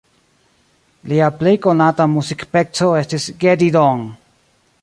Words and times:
Lia 1.11 1.27
plej 1.41 1.53
konata 1.67 2.09
muzikpeco 2.15 2.91
estis 3.05 3.29
"Get 3.45 3.67
It 3.71 3.81
On". 3.87 4.07